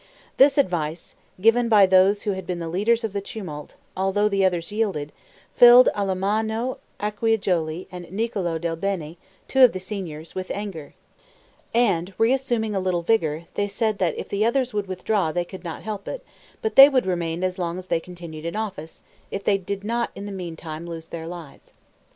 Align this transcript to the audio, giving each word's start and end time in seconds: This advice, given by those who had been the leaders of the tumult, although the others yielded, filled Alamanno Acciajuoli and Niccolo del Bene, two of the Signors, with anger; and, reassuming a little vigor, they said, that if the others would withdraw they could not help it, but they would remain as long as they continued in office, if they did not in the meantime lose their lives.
This 0.37 0.57
advice, 0.57 1.13
given 1.39 1.69
by 1.69 1.85
those 1.85 2.23
who 2.23 2.31
had 2.31 2.47
been 2.47 2.57
the 2.57 2.67
leaders 2.69 3.03
of 3.03 3.13
the 3.13 3.21
tumult, 3.21 3.75
although 3.95 4.27
the 4.27 4.43
others 4.43 4.71
yielded, 4.71 5.11
filled 5.53 5.89
Alamanno 5.95 6.79
Acciajuoli 6.99 7.85
and 7.91 8.11
Niccolo 8.11 8.57
del 8.57 8.75
Bene, 8.77 9.15
two 9.47 9.63
of 9.63 9.73
the 9.73 9.79
Signors, 9.79 10.33
with 10.33 10.49
anger; 10.49 10.95
and, 11.71 12.15
reassuming 12.17 12.73
a 12.75 12.79
little 12.79 13.03
vigor, 13.03 13.43
they 13.53 13.67
said, 13.67 13.99
that 13.99 14.17
if 14.17 14.27
the 14.27 14.43
others 14.43 14.73
would 14.73 14.87
withdraw 14.87 15.31
they 15.31 15.45
could 15.45 15.63
not 15.63 15.83
help 15.83 16.07
it, 16.07 16.25
but 16.63 16.75
they 16.75 16.89
would 16.89 17.05
remain 17.05 17.43
as 17.43 17.59
long 17.59 17.77
as 17.77 17.89
they 17.89 17.99
continued 17.99 18.43
in 18.45 18.55
office, 18.55 19.03
if 19.29 19.43
they 19.43 19.59
did 19.59 19.83
not 19.83 20.09
in 20.15 20.25
the 20.25 20.31
meantime 20.31 20.87
lose 20.87 21.09
their 21.09 21.27
lives. 21.27 21.73